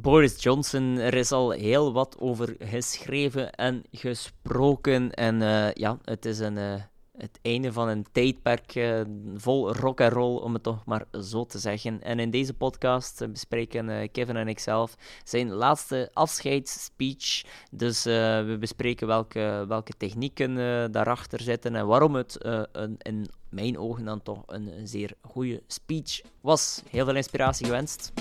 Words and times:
Boris 0.00 0.42
Johnson, 0.42 0.98
er 0.98 1.14
is 1.14 1.32
al 1.32 1.50
heel 1.50 1.92
wat 1.92 2.16
over 2.18 2.56
geschreven 2.58 3.52
en 3.52 3.82
gesproken. 3.92 5.14
En 5.14 5.40
uh, 5.40 5.72
ja, 5.72 5.98
het 6.04 6.24
is 6.24 6.38
een, 6.38 6.56
uh, 6.56 6.74
het 7.16 7.38
einde 7.42 7.72
van 7.72 7.88
een 7.88 8.06
tijdperk 8.12 8.74
uh, 8.74 9.00
vol 9.36 9.72
rock 9.72 10.00
en 10.00 10.08
roll, 10.10 10.36
om 10.36 10.52
het 10.52 10.62
toch 10.62 10.84
maar 10.84 11.04
zo 11.22 11.44
te 11.44 11.58
zeggen. 11.58 12.02
En 12.02 12.18
in 12.18 12.30
deze 12.30 12.54
podcast 12.54 13.32
bespreken 13.32 14.10
Kevin 14.10 14.36
en 14.36 14.48
ikzelf 14.48 14.94
zijn 15.24 15.50
laatste 15.50 16.10
afscheidsspeech. 16.12 17.42
Dus 17.70 18.04
we 18.04 18.56
bespreken 18.60 19.06
welke, 19.06 19.64
welke 19.68 19.92
technieken 19.96 20.54
daarachter 20.92 21.40
zitten 21.40 21.74
en 21.74 21.86
waarom 21.86 22.14
het 22.14 22.36
een, 22.72 22.96
in 22.98 23.26
mijn 23.48 23.78
ogen 23.78 24.04
dan 24.04 24.22
toch 24.22 24.42
een, 24.46 24.78
een 24.78 24.88
zeer 24.88 25.12
goede 25.20 25.62
speech 25.66 26.20
was. 26.40 26.82
Heel 26.90 27.04
veel 27.04 27.16
inspiratie 27.16 27.66
gewenst. 27.66 28.12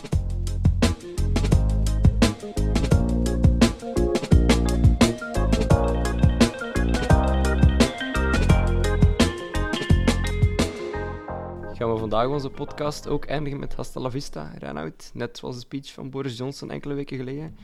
Vandaag 12.09 12.29
onze 12.29 12.49
podcast 12.49 13.07
ook 13.07 13.25
eindigen 13.25 13.59
met 13.59 13.75
Hasta 13.75 13.99
la 13.99 14.09
Vista, 14.09 14.51
Reinoud. 14.57 15.11
Net 15.13 15.37
zoals 15.37 15.55
de 15.55 15.61
speech 15.61 15.93
van 15.93 16.09
Boris 16.09 16.37
Johnson 16.37 16.71
enkele 16.71 16.93
weken 16.93 17.17
geleden. 17.17 17.57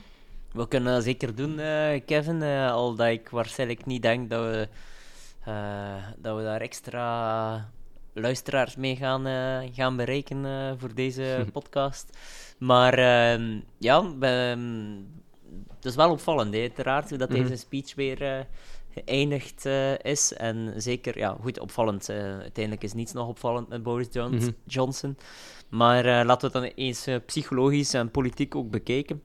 We 0.52 0.68
kunnen 0.68 0.92
dat 0.94 1.02
zeker 1.02 1.34
doen, 1.34 1.58
uh, 1.58 2.00
Kevin. 2.04 2.42
Uh, 2.42 2.70
al 2.70 2.94
dat 2.94 3.06
ik 3.06 3.28
waarschijnlijk 3.28 3.86
niet 3.86 4.02
denk 4.02 4.30
dat 4.30 4.44
we, 4.44 4.68
uh, 5.48 5.94
dat 6.16 6.36
we 6.36 6.42
daar 6.42 6.60
extra 6.60 7.70
luisteraars 8.12 8.76
mee 8.76 8.96
gaan, 8.96 9.24
gaan 9.72 9.96
bereiken 9.96 10.44
voor 10.78 10.94
deze 10.94 11.46
podcast. 11.52 12.18
Maar 12.58 12.94
ehm, 12.94 13.60
ja, 13.78 14.12
ehm, 14.20 14.94
het 15.74 15.84
is 15.84 15.94
wel 15.94 16.10
opvallend, 16.10 16.54
uiteraard, 16.54 17.08
hoe 17.08 17.18
dat 17.18 17.28
mhm. 17.28 17.42
deze 17.42 17.56
speech 17.56 17.94
weer 17.94 18.46
geëindigd 18.96 19.66
uh, 19.66 19.98
is. 19.98 20.32
En 20.32 20.72
zeker, 20.76 21.18
ja, 21.18 21.36
goed, 21.40 21.60
opvallend. 21.60 22.10
Uh, 22.10 22.16
uiteindelijk 22.16 22.84
is 22.84 22.92
niets 22.92 23.12
nog 23.12 23.28
opvallend 23.28 23.68
met 23.68 23.82
Boris 23.82 24.08
mm 24.12 24.22
-hmm. 24.22 24.54
Johnson. 24.64 25.16
Maar 25.68 26.06
uh, 26.06 26.20
laten 26.24 26.52
we 26.52 26.58
het 26.58 26.66
dan 26.66 26.84
eens 26.84 27.08
psychologisch 27.26 27.94
en 27.94 28.10
politiek 28.10 28.54
ook 28.54 28.70
bekijken. 28.70 29.22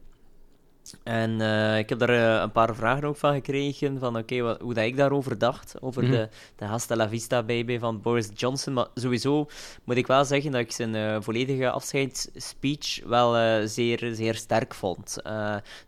En 1.04 1.40
uh, 1.40 1.78
ik 1.78 1.90
heb 1.90 2.00
daar 2.00 2.10
uh, 2.10 2.42
een 2.42 2.52
paar 2.52 2.76
vragen 2.76 3.04
ook 3.04 3.18
van 3.18 3.34
gekregen, 3.34 4.00
van 4.00 4.18
oké, 4.18 4.36
okay, 4.36 4.58
hoe 4.62 4.74
dat 4.74 4.84
ik 4.84 4.96
daarover 4.98 5.38
dacht, 5.38 5.76
over 5.82 6.04
mm 6.04 6.10
-hmm. 6.10 6.18
de, 6.18 6.30
de 6.56 6.66
Hasta 6.66 6.96
la 6.96 7.10
Vista 7.10 7.44
baby 7.44 7.80
van 7.80 8.02
Boris 8.02 8.30
Johnson. 8.34 8.74
Maar 8.74 8.88
sowieso 8.94 9.48
moet 9.84 9.96
ik 9.96 10.08
wel 10.08 10.26
zeggen 10.26 10.52
dat 10.52 10.62
ik 10.62 10.72
zijn 10.72 10.96
uh, 10.96 11.18
volledige 11.20 11.70
afscheidsspeech 11.70 13.04
wel 13.06 13.68
zeer, 13.68 14.12
zeer 14.14 14.36
sterk 14.36 14.74
vond. 14.74 15.18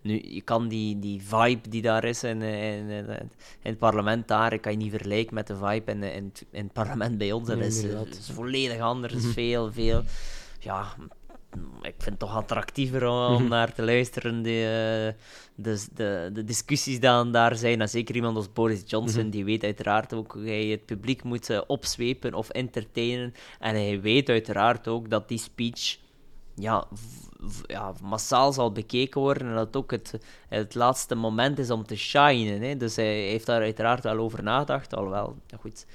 nu, 0.01 0.21
je 0.27 0.41
kan 0.41 0.67
die, 0.67 0.99
die 0.99 1.21
vibe 1.21 1.69
die 1.69 1.81
daar 1.81 2.03
is 2.03 2.23
in, 2.23 2.41
in, 2.41 2.89
in, 2.89 3.09
in 3.09 3.29
het 3.61 3.77
parlement 3.77 4.27
daar, 4.27 4.59
kan 4.59 4.71
je 4.71 4.77
niet 4.77 4.91
vergelijken 4.91 5.33
met 5.33 5.47
de 5.47 5.55
vibe 5.55 5.91
in, 5.91 6.03
in, 6.03 6.31
in 6.51 6.63
het 6.63 6.73
parlement 6.73 7.17
bij 7.17 7.31
ons. 7.31 7.47
Dat 7.47 7.57
nee, 7.57 7.67
is, 7.67 7.83
is, 7.83 8.29
volledig 8.33 8.79
anders, 8.79 9.13
mm 9.13 9.19
-hmm. 9.19 9.31
veel, 9.31 9.71
veel... 9.71 10.03
Ja, 10.59 10.95
ik 11.81 11.93
vind 11.97 12.05
het 12.05 12.19
toch 12.19 12.35
attractiever 12.35 13.07
om, 13.07 13.41
mhm. 13.41 13.47
naar 13.47 13.73
te 13.73 13.83
luisteren. 13.83 14.41
De, 14.41 15.15
de, 15.55 15.85
de, 15.93 16.29
de 16.33 16.43
discussies 16.43 16.99
die 16.99 17.29
daar 17.31 17.55
zijn. 17.55 17.81
En 17.81 17.89
zeker 17.89 18.15
iemand 18.15 18.35
als 18.35 18.53
Boris 18.53 18.83
Johnson, 18.85 19.21
mhm. 19.21 19.31
die 19.31 19.45
weet 19.45 19.63
uiteraard 19.63 20.13
ook 20.13 20.31
hoe 20.31 20.45
hij 20.45 20.65
het 20.65 20.85
publiek 20.85 21.23
moet 21.23 21.49
uh, 21.49 21.61
opzwepen 21.67 22.33
of 22.33 22.49
entertainen. 22.49 23.33
En 23.59 23.75
hij 23.75 24.01
weet 24.01 24.29
uiteraard 24.29 24.87
ook 24.87 25.09
dat 25.09 25.27
die 25.27 25.39
speech 25.39 25.97
ja, 26.55 26.87
ja, 27.65 27.93
massaal 28.01 28.53
zal 28.53 28.71
bekeken 28.71 29.21
worden 29.21 29.47
en 29.47 29.55
dat 29.55 29.65
het 29.65 29.75
ook 29.75 29.91
het, 29.91 30.19
het 30.49 30.75
laatste 30.75 31.15
moment 31.15 31.59
is 31.59 31.71
om 31.71 31.85
te 31.85 31.95
shinen. 31.95 32.61
Hè. 32.61 32.77
Dus 32.77 32.95
hij 32.95 33.21
heeft 33.21 33.45
daar 33.45 33.61
uiteraard 33.61 34.03
wel 34.03 34.17
over 34.17 34.43
nagedacht, 34.43 34.93
alhoewel, 34.93 35.35
ja, 35.47 35.57
goed 35.57 35.85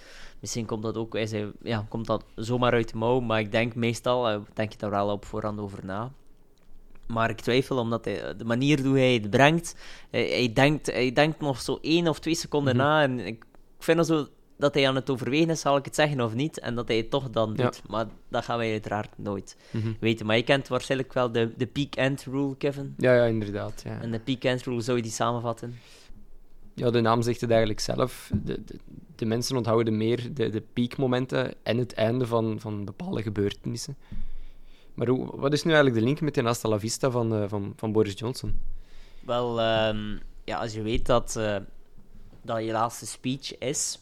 Misschien 0.40 0.66
komt 0.66 0.82
dat 0.82 0.96
ook, 0.96 1.12
hij 1.12 1.26
zei, 1.26 1.52
ja, 1.62 1.86
komt 1.88 2.06
dat 2.06 2.24
zomaar 2.34 2.72
uit 2.72 2.92
de 2.92 2.98
mouw, 2.98 3.20
maar 3.20 3.40
ik 3.40 3.52
denk 3.52 3.74
meestal, 3.74 4.30
uh, 4.30 4.40
denk 4.54 4.72
je 4.72 4.78
daar 4.78 4.90
wel 4.90 5.08
op 5.10 5.24
voorhand 5.24 5.60
over 5.60 5.84
na. 5.84 6.12
Maar 7.06 7.30
ik 7.30 7.40
twijfel, 7.40 7.78
omdat 7.78 8.04
hij, 8.04 8.36
de 8.36 8.44
manier 8.44 8.84
hoe 8.84 8.98
hij 8.98 9.12
het 9.12 9.30
brengt, 9.30 9.76
hij, 10.10 10.28
hij 10.28 10.52
denkt, 10.52 10.86
hij 10.86 11.12
denkt 11.12 11.40
nog 11.40 11.60
zo 11.60 11.78
één 11.80 12.08
of 12.08 12.18
twee 12.18 12.34
seconden 12.34 12.76
mhm. 12.76 12.84
na. 12.84 13.02
En 13.02 13.26
ik 13.26 13.44
vind 13.78 13.98
het 13.98 14.06
zo 14.06 14.26
dat 14.58 14.74
hij 14.74 14.88
aan 14.88 14.94
het 14.94 15.10
overwegen 15.10 15.50
is, 15.50 15.60
zal 15.60 15.76
ik 15.76 15.84
het 15.84 15.94
zeggen 15.94 16.20
of 16.20 16.34
niet, 16.34 16.58
en 16.58 16.74
dat 16.74 16.88
hij 16.88 16.96
het 16.96 17.10
toch 17.10 17.30
dan 17.30 17.54
doet. 17.54 17.82
Maar 17.88 18.06
dat 18.28 18.44
gaan 18.44 18.58
wij 18.58 18.70
uiteraard 18.70 19.10
nooit 19.16 19.56
mhm. 19.70 19.92
weten. 20.00 20.26
Maar 20.26 20.36
je 20.36 20.42
kent 20.42 20.68
waarschijnlijk 20.68 21.12
wel 21.12 21.32
de, 21.32 21.52
de 21.56 21.66
peak-end 21.66 22.24
rule, 22.24 22.56
Kevin. 22.56 22.94
Ja, 22.96 23.14
ja, 23.14 23.24
inderdaad. 23.24 23.82
Ja. 23.84 24.00
En 24.00 24.10
de 24.10 24.20
peak-end 24.20 24.62
rule, 24.62 24.80
zou 24.80 24.96
je 24.96 25.02
die 25.02 25.12
samenvatten? 25.12 25.78
Ja, 26.74 26.90
de 26.90 27.00
naam 27.00 27.22
zegt 27.22 27.40
het 27.40 27.50
eigenlijk 27.50 27.80
zelf. 27.80 28.30
De, 28.34 28.64
de, 28.64 28.78
de 29.16 29.26
mensen 29.26 29.56
onthouden 29.56 29.96
meer 29.96 30.34
de, 30.34 30.48
de 30.48 30.62
piekmomenten 30.72 31.54
en 31.62 31.78
het 31.78 31.94
einde 31.94 32.26
van, 32.26 32.60
van 32.60 32.84
bepaalde 32.84 33.22
gebeurtenissen. 33.22 33.96
Maar 34.94 35.08
hoe, 35.08 35.36
wat 35.36 35.52
is 35.52 35.62
nu 35.62 35.70
eigenlijk 35.70 36.00
de 36.00 36.06
link 36.06 36.20
met 36.20 36.34
de 36.34 36.42
Hasta 36.42 36.68
la 36.68 36.78
Vista 36.78 37.10
van, 37.10 37.34
uh, 37.34 37.44
van, 37.48 37.72
van 37.76 37.92
Boris 37.92 38.18
Johnson? 38.18 38.60
Wel, 39.20 39.50
um, 39.88 40.20
ja, 40.44 40.58
als 40.58 40.72
je 40.72 40.82
weet 40.82 41.06
dat, 41.06 41.34
uh, 41.38 41.56
dat 42.42 42.64
je 42.64 42.72
laatste 42.72 43.06
speech 43.06 43.58
is, 43.58 43.98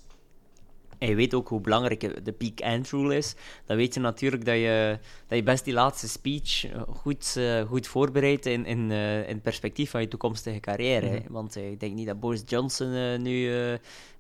en 0.99 1.09
je 1.09 1.15
weet 1.15 1.35
ook 1.35 1.49
hoe 1.49 1.61
belangrijk 1.61 2.25
de 2.25 2.33
peak-end 2.33 2.91
rule 2.91 3.17
is. 3.17 3.35
Dan 3.65 3.77
weet 3.77 3.95
je 3.95 4.01
natuurlijk 4.01 4.45
dat 4.45 4.55
je, 4.55 4.99
dat 5.27 5.39
je 5.39 5.45
best 5.45 5.65
die 5.65 5.75
laatste 5.75 6.09
speech 6.09 6.67
goed, 6.89 7.35
uh, 7.39 7.63
goed 7.63 7.87
voorbereidt 7.87 8.47
in, 8.47 8.67
in, 8.67 8.91
uh, 8.91 9.29
in 9.29 9.41
perspectief 9.41 9.91
van 9.91 10.01
je 10.01 10.09
toekomstige 10.09 10.61
carrière. 10.61 11.07
Mm 11.07 11.13
-hmm. 11.13 11.33
Want 11.33 11.57
uh, 11.57 11.71
ik 11.71 11.81
denk 11.81 11.95
niet 11.95 12.07
dat 12.07 12.21
Boris 12.21 12.43
Johnson 12.47 13.23
nu 13.23 13.51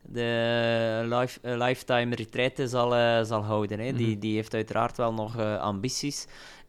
de 0.03 1.03
life, 1.05 1.39
lifetime 1.43 2.15
retraite 2.15 2.69
zal, 2.69 2.91
zal 3.25 3.43
houden. 3.43 3.79
Hè. 3.79 3.85
Mm 3.85 3.97
-hmm. 3.97 4.05
die, 4.05 4.19
die 4.19 4.35
heeft 4.35 4.55
uiteraard 4.55 4.97
wel 4.97 5.13
nog 5.13 5.39
ambities. 5.41 6.27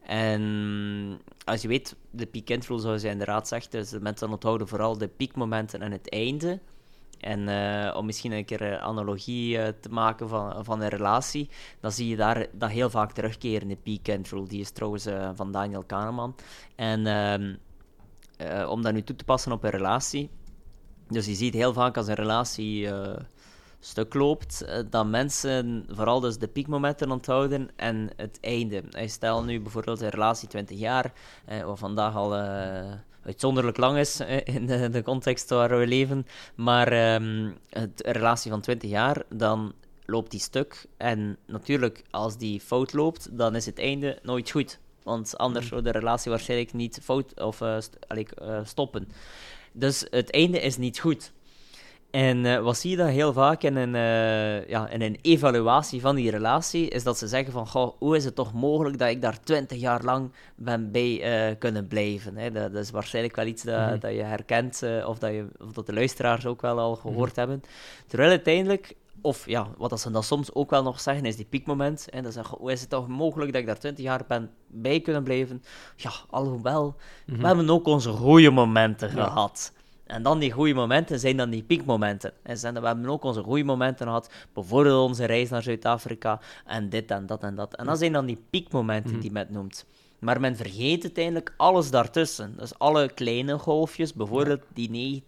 En 0.08 1.20
als 1.44 1.62
je 1.62 1.68
weet, 1.68 1.96
de 2.10 2.26
peak-end 2.26 2.66
rule, 2.66 2.80
zoals 2.80 3.02
je 3.02 3.08
inderdaad 3.08 3.48
zegt, 3.48 3.70
dus 3.70 3.88
de 3.88 4.00
mensen 4.00 4.30
onthouden 4.30 4.68
vooral 4.68 4.98
de 4.98 5.08
piekmomenten 5.08 5.82
en 5.82 5.92
het 5.92 6.10
einde. 6.10 6.60
En 7.20 7.48
uh, 7.48 7.96
om 7.96 8.06
misschien 8.06 8.32
een 8.32 8.44
keer 8.44 8.62
een 8.62 8.78
analogie 8.78 9.56
uh, 9.56 9.66
te 9.80 9.88
maken 9.88 10.28
van, 10.28 10.64
van 10.64 10.80
een 10.80 10.88
relatie, 10.88 11.50
dan 11.80 11.92
zie 11.92 12.08
je 12.08 12.16
daar 12.16 12.46
dat 12.52 12.70
heel 12.70 12.90
vaak 12.90 13.12
terugkeren, 13.12 13.68
de 13.68 13.76
peak 13.76 14.26
rule. 14.26 14.48
Die 14.48 14.60
is 14.60 14.70
trouwens 14.70 15.06
van 15.34 15.52
Daniel 15.52 15.84
Kahneman. 15.84 16.34
En 16.76 17.06
ehm, 17.06 17.54
om 18.68 18.82
dat 18.82 18.92
nu 18.92 19.02
toe 19.02 19.16
te 19.16 19.24
passen 19.24 19.52
op 19.52 19.64
een 19.64 19.70
relatie, 19.70 20.30
dus 21.08 21.26
je 21.26 21.34
ziet 21.34 21.54
heel 21.54 21.72
vaak 21.72 21.96
als 21.96 22.06
een 22.06 22.14
relatie 22.14 22.88
stuk 23.80 24.14
loopt, 24.14 24.64
dat 24.90 25.06
mensen 25.06 25.86
vooral 25.88 26.20
dus 26.20 26.38
de 26.38 26.48
piekmomenten 26.48 27.10
onthouden 27.10 27.68
en 27.76 28.10
het 28.16 28.38
einde. 28.40 28.82
Stel 29.06 29.44
nu 29.44 29.60
bijvoorbeeld 29.60 30.00
een 30.00 30.08
relatie 30.08 30.48
20 30.48 30.78
jaar, 30.78 31.12
wat 31.64 31.78
vandaag 31.78 32.14
al 32.14 32.34
uitzonderlijk 33.28 33.76
lang 33.76 33.98
is 33.98 34.20
in 34.44 34.66
de, 34.66 34.88
de, 34.88 35.02
context 35.02 35.50
waar 35.50 35.78
we 35.78 35.86
leven. 35.86 36.26
Maar 36.54 37.14
um, 37.14 37.56
het, 37.70 38.06
een 38.06 38.12
relatie 38.12 38.50
van 38.50 38.60
20 38.60 38.90
jaar, 38.90 39.22
dan 39.28 39.72
loopt 40.04 40.30
die 40.30 40.40
stuk. 40.40 40.86
En 40.96 41.36
natuurlijk, 41.46 42.02
als 42.10 42.36
die 42.36 42.60
fout 42.60 42.92
loopt, 42.92 43.38
dan 43.38 43.56
is 43.56 43.66
het 43.66 43.78
einde 43.78 44.18
nooit 44.22 44.50
goed. 44.50 44.78
Want 45.02 45.38
anders 45.38 45.64
mm. 45.64 45.70
zou 45.70 45.82
de 45.82 45.90
relatie 45.90 46.30
waarschijnlijk 46.30 46.72
niet 46.72 47.00
fout 47.02 47.40
of 47.40 47.60
uh, 47.60 47.80
st 47.80 47.98
uh, 48.42 48.60
stoppen. 48.64 49.08
Dus 49.72 50.06
het 50.10 50.30
einde 50.30 50.60
is 50.60 50.76
niet 50.76 50.98
goed. 50.98 51.32
En 52.10 52.44
uh, 52.44 52.58
wat 52.58 52.76
zie 52.76 52.90
je 52.90 52.96
dan 52.96 53.06
heel 53.06 53.32
vaak 53.32 53.62
in 53.62 53.76
een, 53.76 53.94
uh, 53.94 54.68
ja, 54.68 54.88
in 54.88 55.02
een 55.02 55.18
evaluatie 55.22 56.00
van 56.00 56.14
die 56.14 56.30
relatie, 56.30 56.88
is 56.88 57.02
dat 57.02 57.18
ze 57.18 57.26
zeggen 57.26 57.52
van, 57.52 57.66
goh, 57.66 57.96
hoe 57.98 58.16
is 58.16 58.24
het 58.24 58.34
toch 58.34 58.52
mogelijk 58.52 58.98
dat 58.98 59.08
ik 59.08 59.22
daar 59.22 59.40
twintig 59.42 59.80
jaar 59.80 60.04
lang 60.04 60.32
ben 60.56 60.90
bij 60.92 61.48
uh, 61.50 61.58
kunnen 61.58 61.86
blijven? 61.86 62.36
Hè? 62.36 62.50
Dat, 62.50 62.72
dat, 62.72 62.82
is 62.82 62.90
waarschijnlijk 62.90 63.36
wel 63.36 63.46
iets 63.46 63.62
dat, 63.62 63.88
-hmm. 63.88 63.98
dat 63.98 64.12
je 64.12 64.22
herkent, 64.22 64.82
of, 65.06 65.18
dat 65.18 65.30
je, 65.30 65.46
of 65.58 65.72
dat 65.72 65.86
de 65.86 65.92
luisteraars 65.92 66.46
ook 66.46 66.60
wel 66.60 66.78
al 66.78 66.96
gehoord 66.96 67.36
mm 67.36 67.42
-hmm. 67.42 67.50
hebben. 67.50 67.62
Terwijl 68.06 68.30
uiteindelijk, 68.30 68.94
of 69.20 69.46
ja, 69.46 69.68
wat 69.76 70.00
ze 70.00 70.10
dan 70.10 70.22
soms 70.22 70.54
ook 70.54 70.70
wel 70.70 70.82
nog 70.82 71.00
zeggen, 71.00 71.24
is 71.24 71.36
die 71.36 71.46
piekmoment. 71.50 72.10
En 72.10 72.22
dan 72.22 72.32
zeggen 72.32 72.58
hoe 72.58 72.72
is 72.72 72.80
het 72.80 72.90
toch 72.90 73.08
mogelijk 73.08 73.52
dat 73.52 73.60
ik 73.60 73.66
daar 73.66 73.78
twintig 73.78 74.04
jaar 74.04 74.24
ben 74.28 74.50
bij 74.66 75.00
kunnen 75.00 75.22
blijven? 75.22 75.62
Ja, 75.96 76.10
alhoewel, 76.30 76.84
mm 76.84 76.94
-hmm. 77.26 77.42
we 77.42 77.46
hebben 77.46 77.70
ook 77.70 77.86
onze 77.86 78.10
goede 78.10 78.50
momenten 78.50 79.16
ja. 79.16 79.24
gehad. 79.24 79.72
En 80.08 80.22
dan 80.22 80.38
die 80.38 80.50
goede 80.50 80.74
momenten 80.74 81.20
zijn 81.20 81.36
dan 81.36 81.50
die 81.50 81.62
piekmomenten. 81.62 82.32
En 82.42 82.58
zijn, 82.58 82.80
we 82.80 82.86
hebben 82.86 83.08
ook 83.08 83.24
onze 83.24 83.42
goede 83.42 83.64
momenten 83.64 84.06
gehad. 84.06 84.30
Bijvoorbeeld 84.52 85.08
onze 85.08 85.24
reis 85.24 85.50
naar 85.50 85.62
Zuid-Afrika. 85.62 86.40
En 86.66 86.88
dit 86.88 87.10
en 87.10 87.26
dat 87.26 87.42
en 87.42 87.54
dat. 87.54 87.74
En 87.76 87.86
dat 87.86 87.98
zijn 87.98 88.12
dan 88.12 88.26
die 88.26 88.42
piekmomenten 88.50 89.10
-hmm. 89.12 89.20
die 89.20 89.32
men 89.32 89.46
noemt. 89.50 89.86
Maar 90.18 90.40
men 90.40 90.56
vergeet 90.56 91.02
uiteindelijk 91.02 91.54
alles 91.56 91.90
daartussen. 91.90 92.54
Dus 92.56 92.78
alle 92.78 93.12
kleine 93.12 93.58
golfjes, 93.58 94.12
bijvoorbeeld 94.12 94.62
die 94.74 95.22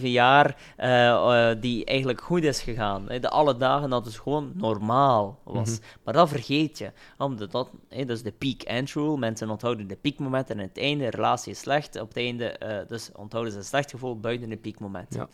19,7 0.00 0.02
jaar, 0.02 0.56
uh, 0.78 0.86
uh, 0.86 1.50
die 1.60 1.84
eigenlijk 1.84 2.20
goed 2.20 2.42
is 2.42 2.60
gegaan. 2.62 3.06
De 3.06 3.30
alle 3.30 3.56
dagen 3.56 3.90
dat 3.90 4.04
het 4.04 4.14
gewoon 4.14 4.52
normaal 4.54 5.40
was. 5.44 5.70
Mhm. 5.70 5.80
Maar 6.04 6.14
dat 6.14 6.28
vergeet 6.28 6.78
je. 6.78 6.92
Omdat 7.18 7.50
dat, 7.50 7.70
dus 8.06 8.22
de 8.22 8.32
peak 8.32 8.62
end 8.62 8.92
rule, 8.92 9.18
mensen 9.18 9.50
onthouden 9.50 9.86
de 9.86 9.96
piekmomenten 9.96 10.58
en 10.58 10.66
het 10.66 10.78
einde, 10.78 11.04
de 11.04 11.10
relatie 11.10 11.52
is 11.52 11.58
slecht. 11.58 12.00
Op 12.00 12.08
het 12.08 12.16
einde, 12.16 12.60
uh, 12.62 12.88
dus 12.88 13.10
onthouden 13.12 13.52
ze 13.52 13.58
een 13.58 13.64
slecht 13.64 13.90
gevoel 13.90 14.20
buiten 14.20 14.48
de 14.48 14.56
piekmomenten. 14.56 15.18
Ja. 15.18 15.28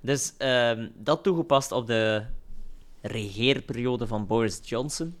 Dus 0.00 0.34
um, 0.38 0.92
dat 0.94 1.22
toegepast 1.22 1.72
op 1.72 1.86
de 1.86 2.24
regeerperiode 3.00 4.06
van 4.06 4.26
Boris 4.26 4.60
Johnson 4.62 5.14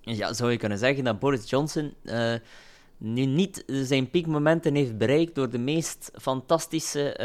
ja, 0.00 0.32
zou 0.32 0.50
je 0.50 0.56
kunnen 0.56 0.78
zeggen 0.78 1.04
dat 1.04 1.18
Boris 1.18 1.50
Johnson 1.50 1.94
uh, 2.02 2.34
nu 2.98 3.24
niet 3.24 3.64
zijn 3.66 4.10
piekmomenten 4.10 4.74
heeft 4.74 4.98
bereikt 4.98 5.34
door 5.34 5.50
de 5.50 5.58
meest 5.58 6.10
fantastische 6.20 7.16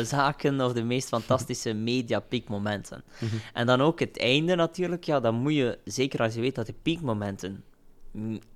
uh, 0.00 0.06
zaken 0.06 0.60
of 0.60 0.72
de 0.72 0.82
meest 0.82 1.08
fantastische 1.08 1.72
media-piekmomenten. 1.90 3.02
Mhm. 3.18 3.36
En 3.52 3.66
dan 3.66 3.80
ook 3.80 4.00
het 4.00 4.18
einde 4.18 4.54
natuurlijk, 4.54 5.04
ja, 5.04 5.20
dan 5.20 5.34
moet 5.34 5.54
je, 5.54 5.78
zeker 5.84 6.20
als 6.20 6.34
je 6.34 6.40
weet 6.40 6.54
dat 6.54 6.66
de 6.66 6.74
piekmomenten 6.82 7.64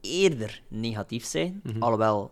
eerder 0.00 0.62
negatief 0.68 1.24
zijn, 1.24 1.60
mm 1.62 1.72
-hmm. 1.72 1.82
alhoewel 1.82 2.30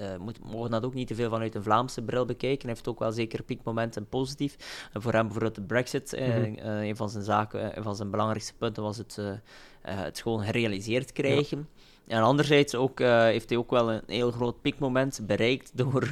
uh, 0.00 0.16
moet, 0.16 0.38
mogen 0.52 0.70
dat 0.70 0.84
ook 0.84 0.94
niet 0.94 1.06
te 1.06 1.14
veel 1.14 1.30
vanuit 1.30 1.54
een 1.54 1.62
Vlaamse 1.62 2.02
bril 2.02 2.24
bekijken. 2.24 2.66
Hij 2.66 2.70
heeft 2.70 2.88
ook 2.88 2.98
wel 2.98 3.12
zeker 3.12 3.42
piekmomenten 3.42 4.08
positief. 4.08 4.56
Uh, 4.56 5.02
voor 5.02 5.12
hem 5.12 5.22
bijvoorbeeld 5.22 5.54
de 5.54 5.62
Brexit, 5.62 6.16
mm 6.18 6.32
-hmm. 6.32 6.56
een 6.58 6.96
van 6.96 7.10
zijn 7.10 7.24
zaken, 7.24 7.76
een 7.76 7.82
van 7.82 7.96
zijn 7.96 8.10
belangrijkste 8.10 8.54
punten 8.54 8.82
was 8.82 8.96
het, 8.96 9.18
het 9.82 10.20
gewoon 10.20 10.42
gerealiseerd 10.44 11.12
krijgen. 11.12 11.68
En 12.06 12.22
anderzijds 12.22 12.74
ook, 12.74 12.98
heeft 12.98 13.48
hij 13.48 13.58
ook 13.58 13.70
wel 13.70 13.92
een 13.92 14.02
heel 14.06 14.30
groot 14.30 14.60
piekmoment 14.60 15.20
bereikt 15.26 15.70
door, 15.74 16.08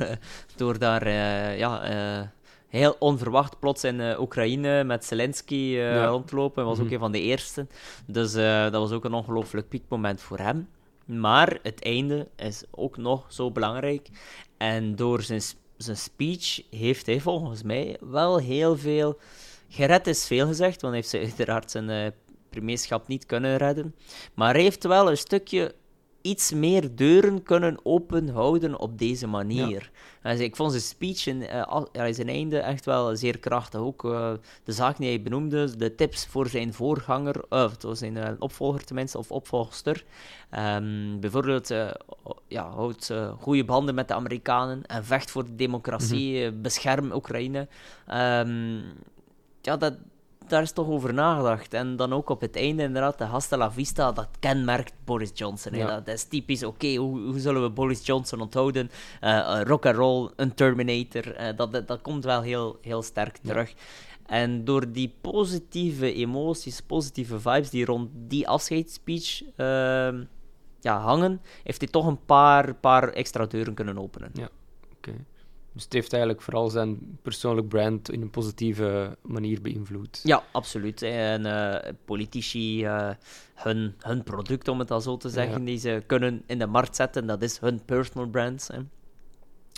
door 0.56 0.78
daar 0.78 1.08
ja, 1.56 2.32
heel 2.74 2.96
onverwacht 2.98 3.58
plots 3.58 3.84
in 3.84 4.00
uh, 4.00 4.20
Oekraïne 4.20 4.84
met 4.84 5.04
Zelensky 5.04 5.54
uh, 5.54 5.94
ja. 5.94 6.06
rondlopen. 6.06 6.62
Hij 6.62 6.70
was 6.70 6.78
ook 6.78 6.84
mhm. 6.84 6.94
een 6.94 7.00
van 7.00 7.12
de 7.12 7.20
eerste. 7.20 7.66
Dus 8.06 8.34
uh, 8.34 8.62
dat 8.62 8.72
was 8.72 8.92
ook 8.92 9.04
een 9.04 9.12
ongelooflijk 9.12 9.68
piekmoment 9.68 10.20
voor 10.20 10.38
hem. 10.38 10.68
Maar 11.04 11.58
het 11.62 11.82
einde 11.82 12.28
is 12.36 12.62
ook 12.70 12.96
nog 12.96 13.32
zo 13.32 13.50
belangrijk. 13.50 14.08
En 14.56 14.96
door 14.96 15.22
zijn, 15.22 15.42
zijn 15.76 15.96
speech 15.96 16.62
heeft 16.70 17.06
hij 17.06 17.20
volgens 17.20 17.62
mij 17.62 17.96
wel 18.00 18.38
heel 18.38 18.76
veel. 18.76 19.18
Gered 19.68 20.06
is 20.06 20.26
veel 20.26 20.46
gezegd, 20.46 20.80
want 20.80 20.94
hij 20.94 21.02
heeft 21.02 21.24
uiteraard 21.28 21.70
zijn 21.70 21.88
uh, 21.88 22.06
premierschap 22.50 23.08
niet 23.08 23.26
kunnen 23.26 23.56
redden. 23.56 23.94
Maar 24.34 24.54
hij 24.54 24.62
heeft 24.62 24.84
wel 24.84 25.10
een 25.10 25.16
stukje 25.16 25.74
iets 26.24 26.52
meer 26.52 26.96
deuren 26.96 27.42
kunnen 27.42 27.78
openhouden 27.82 28.78
op 28.80 28.98
deze 28.98 29.26
manier. 29.26 29.90
Dus 30.22 30.38
ik 30.38 30.56
vond 30.56 30.70
zijn 30.70 30.82
speech 30.82 31.26
in 31.26 31.40
uh, 31.40 31.82
zijn 31.92 32.28
einde 32.28 32.58
echt 32.58 32.84
wel 32.84 33.16
zeer 33.16 33.38
krachtig. 33.38 33.80
Ook 33.80 34.04
uh, 34.04 34.32
de 34.64 34.72
zaak 34.72 34.96
die 34.96 35.08
hij 35.08 35.22
benoemde, 35.22 35.76
de 35.76 35.94
tips 35.94 36.26
voor 36.26 36.48
zijn 36.48 36.74
voorganger, 36.74 37.44
uh, 37.50 37.70
zijn 37.92 38.16
uh, 38.16 38.28
opvolger 38.38 38.84
tenminste, 38.84 39.18
of 39.18 39.30
opvolgster. 39.30 40.04
Um, 40.58 41.20
bijvoorbeeld, 41.20 41.68
ja, 42.48 42.70
houd 42.70 43.14
goede 43.40 43.64
banden 43.64 43.94
met 43.94 44.08
de 44.08 44.14
Amerikanen 44.14 44.86
en 44.86 45.04
vecht 45.04 45.30
voor 45.30 45.44
de 45.44 45.54
democratie, 45.54 46.50
mm 46.50 46.62
bescherm 46.62 47.12
Oekraïne. 47.12 47.68
Um, 48.12 48.82
ja, 49.60 49.76
dat, 49.76 49.94
daar 50.46 50.62
is 50.62 50.72
toch 50.72 50.86
over 50.86 51.14
nagedacht. 51.14 51.74
En 51.74 51.96
dan 51.96 52.12
ook 52.12 52.28
op 52.28 52.40
het 52.40 52.56
einde, 52.56 52.82
inderdaad, 52.82 53.18
de 53.18 53.24
hasta 53.24 53.56
la 53.56 53.72
vista, 53.72 54.12
dat 54.12 54.28
kenmerkt 54.40 54.92
Boris 55.04 55.30
Johnson. 55.34 55.74
Ja. 55.74 56.00
Dat, 56.00 56.14
is 56.14 56.24
typisch, 56.24 56.62
oké, 56.62 56.94
hoe, 56.94 57.20
hoe, 57.20 57.38
zullen 57.38 57.62
we 57.62 57.70
Boris 57.70 58.06
Johnson 58.06 58.40
onthouden? 58.40 58.90
Uh, 59.22 59.60
rock 59.64 59.86
and 59.86 59.96
roll, 59.96 60.30
een 60.36 60.54
Terminator, 60.54 61.40
uh, 61.40 61.56
dat, 61.56 61.72
dat, 61.72 61.88
dat, 61.88 62.02
komt 62.02 62.24
wel 62.24 62.42
heel, 62.42 62.78
heel 62.80 63.02
sterk 63.02 63.36
terug. 63.36 63.74
En 64.26 64.64
door 64.64 64.92
die 64.92 65.14
positieve 65.20 66.12
emoties, 66.12 66.80
positieve 66.80 67.40
vibes 67.40 67.70
die 67.70 67.84
rond 67.84 68.10
die 68.12 68.48
afscheidsspeech 68.48 69.42
uh, 69.42 69.46
ja, 70.80 70.98
hangen, 70.98 71.40
heeft 71.62 71.80
hij 71.80 71.90
toch 71.90 72.06
een 72.06 72.24
paar, 72.24 72.74
paar 72.74 73.08
extra 73.08 73.46
deuren 73.46 73.74
kunnen 73.74 73.98
openen. 73.98 74.30
Ja, 74.32 74.48
oké. 74.96 75.12
Dus 75.74 75.84
het 75.84 75.92
heeft 75.92 76.12
eigenlijk 76.12 76.42
vooral 76.42 76.68
zijn 76.68 77.18
persoonlijk 77.22 77.68
brand 77.68 78.10
in 78.10 78.22
een 78.22 78.30
positieve 78.30 79.16
manier 79.22 79.60
beïnvloed. 79.60 80.20
Ja, 80.22 80.42
absoluut. 80.52 81.02
En 81.02 81.46
uh, 81.46 81.76
politici, 82.04 82.84
uh, 82.84 83.10
hun, 83.54 83.94
hun 83.98 84.22
product, 84.22 84.68
om 84.68 84.78
het 84.78 84.90
al 84.90 85.00
zo 85.00 85.16
te 85.16 85.28
zeggen, 85.28 85.64
die 85.64 85.78
ze 85.78 86.02
kunnen 86.06 86.42
in 86.46 86.58
de 86.58 86.66
markt 86.66 86.96
zetten, 86.96 87.26
dat 87.26 87.42
is 87.42 87.58
hun 87.58 87.84
personal 87.84 88.28
brand. 88.28 88.68
Hè. 88.72 88.78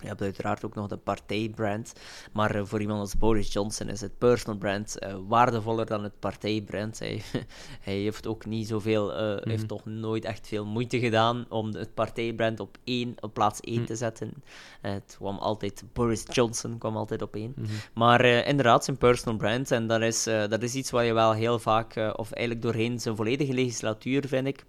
Je 0.02 0.08
hebt 0.08 0.22
uiteraard 0.22 0.64
ook 0.64 0.74
nog 0.74 0.86
de 0.86 0.96
partijbrand. 0.96 1.92
Maar 2.32 2.56
uh, 2.56 2.62
voor 2.64 2.80
iemand 2.80 3.00
als 3.00 3.16
Boris 3.16 3.52
Johnson 3.52 3.88
is 3.88 4.00
het 4.00 4.18
personal 4.18 4.58
brand 4.58 4.96
uh, 5.02 5.14
waardevoller 5.28 5.86
dan 5.86 6.02
het 6.02 6.18
partijbrand. 6.18 6.98
Hij, 6.98 7.22
hij 7.80 7.94
heeft 7.94 8.26
ook 8.26 8.46
niet 8.46 8.68
zoveel, 8.68 9.12
uh, 9.12 9.18
mm 9.18 9.36
-hmm. 9.36 9.50
heeft 9.50 9.68
toch 9.68 9.84
nooit 9.84 10.24
echt 10.24 10.46
veel 10.46 10.66
moeite 10.66 10.98
gedaan 10.98 11.46
om 11.48 11.74
het 11.74 11.94
partijbrand 11.94 12.60
op, 12.60 12.78
één, 12.84 13.14
op 13.20 13.34
plaats 13.34 13.60
1 13.60 13.72
mm 13.72 13.78
-hmm. 13.78 13.86
te 13.86 13.96
zetten. 13.96 14.32
het 14.80 15.14
kwam 15.18 15.38
altijd, 15.38 15.84
Boris 15.92 16.24
Johnson 16.30 16.78
kwam 16.78 16.96
altijd 16.96 17.22
op 17.22 17.34
één. 17.34 17.52
Mm 17.56 17.64
-hmm. 17.64 17.76
Maar 17.94 18.24
inderdaad, 18.24 18.84
zijn 18.84 18.98
personal 18.98 19.38
brand. 19.38 19.70
En 19.70 19.86
dat 19.86 20.02
is, 20.02 20.22
dat 20.24 20.62
is 20.62 20.74
iets 20.74 20.90
wat 20.90 21.04
je 21.04 21.12
wel 21.12 21.32
heel 21.32 21.58
vaak, 21.58 22.12
of 22.16 22.32
eigenlijk 22.32 22.62
doorheen 22.62 23.00
zijn 23.00 23.16
volledige 23.16 23.52
legislatuur, 23.52 24.28
vind 24.28 24.46
ik, 24.46 24.64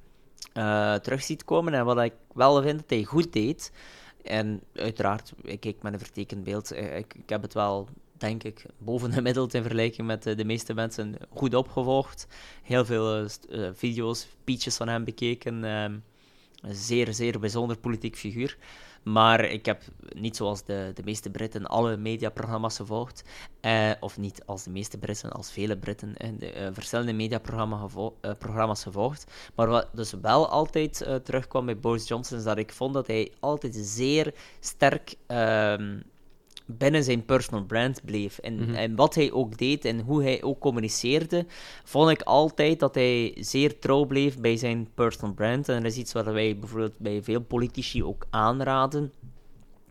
terug 1.03 1.24
ziet 1.24 1.44
komen. 1.44 1.74
En 1.74 1.85
wat 1.85 2.00
ik 2.01 2.13
wel 2.33 2.62
vind 2.62 2.79
dat 2.79 2.89
hij 2.89 3.03
goed 3.03 3.33
deed. 3.33 3.71
En 4.27 4.62
uiteraard, 4.74 5.33
ik 5.41 5.59
kijk 5.59 5.81
met 5.81 5.94
een 5.94 6.00
vertekend 6.00 6.44
beeld. 6.44 6.71
Eh, 6.71 6.97
ik, 6.97 7.13
ik 7.13 7.29
heb 7.29 7.41
het 7.41 7.53
wel, 7.53 7.88
denk 8.13 8.44
ik, 8.44 8.65
boven 8.77 9.13
gemiddeld 9.13 9.53
in 9.53 9.62
vergelijking 9.62 10.07
met 10.07 10.24
de 10.24 10.45
meeste 10.45 10.74
mensen 10.74 11.15
goed 11.29 11.53
opgevolgd. 11.53 12.27
Heel 12.63 12.85
veel 12.85 13.21
uh, 13.21 13.27
video's, 13.74 14.27
speeches 14.41 14.77
van 14.77 14.88
hem 14.88 15.03
bekeken. 15.03 15.63
Een 16.62 16.75
zeer, 16.75 17.13
zeer 17.13 17.39
bijzonder 17.39 17.77
politiek 17.77 18.15
figuur. 18.15 18.57
Maar 19.04 19.45
ik 19.45 19.65
heb 19.65 19.83
niet 20.15 20.36
zoals 20.36 20.63
de, 20.63 20.92
de 20.94 21.04
meeste 21.04 21.30
Britten 21.30 21.65
alle 21.65 21.98
mediaprogramma's 21.98 22.75
gevolgd. 22.75 23.24
Eh, 23.62 23.92
of 24.00 24.18
niet 24.18 24.45
als 24.45 24.63
de 24.63 24.69
meeste 24.69 24.98
Britten, 24.98 25.31
als 25.31 25.51
vele 25.51 25.77
Britten. 25.77 26.15
de, 26.38 26.56
uh, 26.56 26.68
verschillende 26.71 27.13
mediaprogramma's 27.13 27.94
programma's 28.38 28.83
gevolgd. 28.83 29.31
Maar 29.56 29.68
wat 29.68 29.88
dus 29.94 30.13
wel 30.21 30.48
altijd 30.50 31.01
uh, 31.01 31.15
terugkwam 31.15 31.65
bij 31.65 31.80
Boris 31.80 32.07
Johnson, 32.07 32.38
is 32.38 32.44
dat 32.44 32.57
ik 32.57 32.71
vond 32.71 32.94
dat 32.94 33.07
hij 33.07 33.31
altijd 33.39 33.75
zeer 33.75 34.33
sterk 34.60 35.15
ehm, 35.27 36.00
binnen 36.67 37.03
zijn 37.03 37.25
personal 37.25 37.65
brand 37.65 38.01
bleef. 38.05 38.37
En, 38.37 38.55
mhm. 38.55 38.73
en 38.73 38.95
wat 38.95 39.15
hij 39.15 39.31
ook 39.31 39.57
deed 39.57 39.85
en 39.85 39.99
hoe 39.99 40.23
hij 40.23 40.43
ook 40.43 40.59
communiceerde, 40.59 41.45
vond 41.83 42.09
ik 42.09 42.21
altijd 42.21 42.79
dat 42.79 42.95
hij 42.95 43.37
zeer 43.39 43.79
trouw 43.79 44.05
bleef 44.05 44.39
bij 44.39 44.57
zijn 44.57 44.87
personal 44.93 45.33
brand. 45.33 45.69
En 45.69 45.83
dat 45.83 45.91
is 45.91 45.97
iets 45.97 46.13
wat 46.13 46.25
wij 46.25 46.57
bijvoorbeeld 46.59 46.99
bij 46.99 47.23
veel 47.23 47.41
politici 47.41 48.03
ook 48.03 48.25
aanraden. 48.29 49.11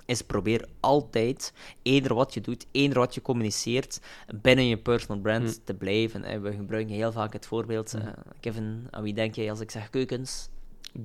Is 0.06 0.23
probeer 0.23 0.69
altijd, 0.81 1.52
eender 1.83 2.14
wat 2.14 2.35
je 2.35 2.40
doet, 2.40 2.66
eender 2.73 2.99
wat 2.99 3.14
je 3.14 3.23
communiceert, 3.23 4.00
binnen 4.42 4.66
je 4.66 4.76
personal 4.76 5.23
brand 5.23 5.45
mhm. 5.45 5.54
te 5.64 5.75
blijven. 5.75 6.25
En 6.25 6.42
we 6.42 6.52
gebruiken 6.52 6.95
heel 6.95 7.12
vaak 7.12 7.33
het 7.33 7.47
voorbeeld, 7.47 7.95
uh, 7.95 8.02
Kevin, 8.40 8.87
aan 8.90 9.02
wie 9.02 9.14
denk 9.14 9.35
je 9.35 9.50
als 9.50 9.61
ik 9.61 9.71
zeg 9.71 9.90
keukens? 9.90 10.49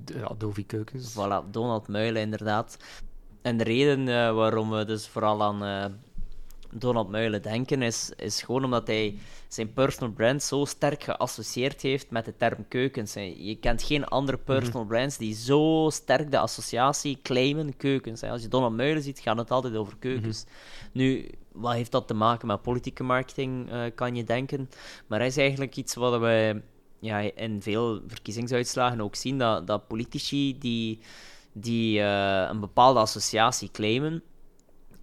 Ja, 0.06 0.24
Adobe 0.24 0.64
Keukens. 0.64 1.12
Voilà, 1.12 1.50
Donald 1.52 1.88
Muilen 1.88 2.22
inderdaad. 2.22 2.78
En 3.42 3.58
de 3.58 3.64
reden 3.64 4.08
uh, 4.08 4.34
waarom 4.34 4.70
we 4.70 4.86
dus 4.86 5.08
vooral 5.08 5.44
aan 5.44 5.64
uh, 5.64 5.86
Donald 6.74 7.10
Muilen 7.10 7.42
denken, 7.42 7.82
is, 7.82 8.12
is 8.16 8.42
gewoon 8.42 8.64
omdat 8.64 8.88
hij 8.88 9.18
zijn 9.48 9.74
personal 9.74 10.14
brand 10.14 10.44
zo 10.44 10.66
sterk 10.66 11.04
geassocieerd 11.04 11.82
heeft 11.82 12.10
met 12.10 12.26
de 12.26 12.34
term 12.38 12.68
keukens. 12.68 13.14
Je 13.14 13.58
kent 13.60 13.84
geen 13.84 14.06
andere 14.06 14.38
mhm. 14.38 14.46
personal 14.46 14.86
brands 14.86 15.18
die 15.18 15.36
zo 15.36 15.90
sterk 15.94 16.32
de 16.32 16.38
associatie 16.38 17.20
claimen 17.24 17.78
keukens. 17.78 18.24
Als 18.24 18.42
je 18.42 18.48
Donald 18.48 18.76
Muilen 18.76 19.04
ziet, 19.04 19.20
gaat 19.20 19.38
het 19.38 19.52
altijd 19.52 19.76
over 19.76 19.98
keukens. 20.00 20.44
Mhm. 20.44 20.54
Nu, 20.92 21.30
wat 21.52 21.74
heeft 21.74 21.92
dat 21.92 22.08
te 22.08 22.14
maken 22.14 22.48
met 22.48 22.62
politieke 22.62 23.04
marketing, 23.04 23.72
uh, 23.72 23.84
kan 23.96 24.16
je 24.16 24.24
denken. 24.24 24.70
Maar 25.08 25.20
hij 25.20 25.28
is 25.28 25.38
eigenlijk 25.38 25.76
iets 25.76 25.96
wat 25.96 26.20
we 26.20 26.62
ja, 27.00 27.20
in 27.36 27.62
veel 27.62 28.02
verkiezingsuitslagen 28.08 29.02
ook 29.02 29.16
zien, 29.16 29.38
dat, 29.38 29.68
dat 29.68 29.88
politici 29.88 30.58
die 30.60 31.00
die 31.54 32.00
uh, 32.00 32.48
een 32.50 32.60
bepaalde 32.60 33.00
associatie 33.00 33.72
claimen. 33.72 34.24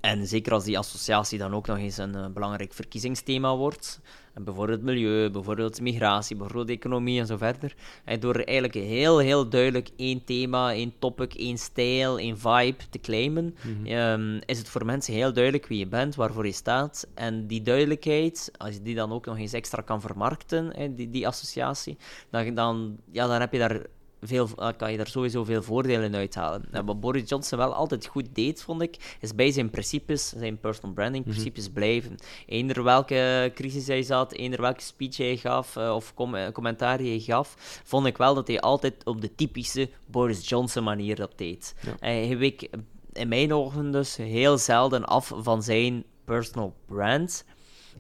En 0.01 0.27
zeker 0.27 0.53
als 0.53 0.65
die 0.65 0.79
associatie 0.79 1.39
dan 1.39 1.55
ook 1.55 1.67
nog 1.67 1.79
eens 1.79 1.97
een 1.97 2.17
uh, 2.17 2.27
belangrijk 2.27 2.73
verkiezingsthema 2.73 3.57
wordt, 3.57 4.01
en 4.39 4.45
bijvoorbeeld 4.45 4.83
milieu, 4.83 5.31
bijvoorbeeld 5.31 5.81
migratie, 5.81 6.37
bijvoorbeeld 6.37 6.69
economie 6.69 7.21
en 7.21 7.27
zo 7.27 7.37
verder. 7.37 7.75
En 8.05 8.21
door 8.21 8.35
eigenlijk 8.35 8.75
heel, 8.75 9.19
heel 9.19 9.49
duidelijk 9.49 9.89
één 9.97 10.25
thema, 10.25 10.73
één 10.73 10.93
topic, 10.99 11.35
één 11.35 11.59
stijl, 11.59 12.19
één 12.19 12.39
vibe 12.39 12.89
te 12.91 13.01
claimen, 13.01 13.45
mm 13.45 13.85
-hmm. 13.85 13.93
um, 13.93 14.41
is 14.47 14.59
het 14.59 14.69
voor 14.69 14.85
mensen 14.85 15.15
heel 15.15 15.33
duidelijk 15.33 15.67
wie 15.67 15.79
je 15.79 15.87
bent, 15.87 16.15
waarvoor 16.15 16.47
je 16.47 16.53
staat. 16.53 17.07
En 17.15 17.47
die 17.47 17.63
duidelijkheid, 17.63 18.51
als 18.57 18.75
je 18.75 18.83
die 18.83 18.95
dan 18.95 19.13
ook 19.13 19.27
nog 19.27 19.39
eens 19.39 19.53
extra 19.53 19.83
kan 19.83 20.01
vermarkten, 20.01 20.95
die, 20.97 21.11
die 21.11 21.27
associatie, 21.27 21.97
dan, 22.31 22.55
dan, 22.55 22.97
ja, 23.11 23.27
dan 23.27 23.41
heb 23.41 23.53
je 23.53 23.59
daar 23.59 23.87
veel, 24.21 24.49
uh, 24.59 24.69
kan 24.77 24.91
je 24.91 24.97
daar 24.97 25.07
sowieso 25.07 25.45
veel 25.45 25.63
voordelen 25.63 26.15
uithalen. 26.15 26.69
En 26.71 26.85
wat 26.85 27.01
Boris 27.01 27.29
Johnson 27.29 27.59
wel 27.59 27.75
altijd 27.75 28.07
goed 28.07 28.27
deed, 28.33 28.63
vond 28.63 28.83
ik, 28.83 29.17
is 29.21 29.35
bij 29.35 29.51
zijn 29.51 29.71
principes, 29.71 30.29
zijn 30.29 30.59
personal 30.61 30.93
branding 30.95 31.25
Mhm. 31.25 31.33
principes 31.35 31.69
blijven. 31.69 32.17
Eender 32.47 32.83
welke 32.83 33.51
crisis 33.55 33.87
hij 33.87 34.03
zat, 34.03 34.33
eender 34.33 34.61
welke 34.61 34.83
speech 34.83 35.17
hij 35.17 35.37
gaf, 35.37 35.77
eh, 35.77 35.95
of 35.95 36.15
com 36.15 36.35
eh, 36.35 36.53
commentaar 36.53 36.99
hij 36.99 37.19
gaf, 37.19 37.81
vond 37.85 38.07
ik 38.07 38.17
wel 38.17 38.35
dat 38.35 38.47
hij 38.49 38.61
altijd 38.61 39.05
op 39.05 39.21
de 39.21 39.35
typische 39.35 39.91
Boris 40.07 40.49
Johnson 40.49 40.85
manier 40.85 41.17
dat 41.17 41.33
deed. 41.37 41.75
Ja. 41.81 41.97
Hij 42.01 42.37
week 42.37 42.69
in 43.13 43.29
mijn 43.29 43.55
ogen 43.55 43.91
dus 43.91 44.17
heel 44.17 44.59
zelden 44.59 45.05
af 45.05 45.33
van 45.37 45.63
zijn 45.63 46.05
personal 46.25 46.75
brand. 46.87 47.45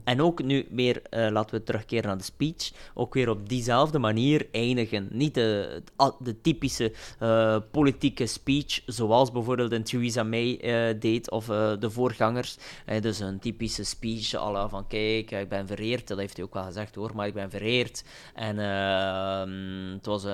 En 0.04 0.22
ook 0.22 0.42
nu 0.42 0.66
weer, 0.70 1.02
eh, 1.02 1.30
laten 1.30 1.58
we 1.58 1.62
terugkeren 1.62 2.06
naar 2.06 2.16
de 2.16 2.24
speech, 2.24 2.72
ook 2.94 3.14
weer 3.14 3.30
op 3.30 3.48
diezelfde 3.48 3.98
manier 3.98 4.46
eindigen. 4.52 5.08
Niet 5.10 5.34
de, 5.34 5.82
de, 6.18 6.40
typische 6.40 6.92
eh, 7.18 7.56
politieke 7.70 8.26
speech, 8.26 8.80
zoals 8.86 9.32
bijvoorbeeld 9.32 9.72
een 9.72 9.84
Theresa 9.84 10.22
May 10.22 10.56
eh, 10.56 11.00
deed, 11.00 11.30
of 11.30 11.46
de 11.80 11.90
voorgangers. 11.90 12.56
Dus 13.00 13.20
een 13.20 13.38
typische 13.38 13.84
speech, 13.84 14.34
à 14.34 14.68
van 14.68 14.86
kijk, 14.86 15.30
ik 15.30 15.48
ben 15.48 15.66
vereerd, 15.66 16.08
dat 16.08 16.18
heeft 16.18 16.36
hij 16.36 16.44
ook 16.44 16.54
wel 16.54 16.64
gezegd 16.64 16.94
hoor, 16.94 17.10
maar 17.14 17.26
ik 17.26 17.34
ben 17.34 17.50
vereerd. 17.50 18.04
En 18.34 18.58
ehm, 18.58 19.92
het 19.94 20.06
was 20.06 20.24